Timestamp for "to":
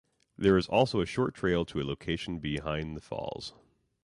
1.65-1.79